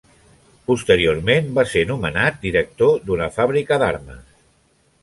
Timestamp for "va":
1.59-1.65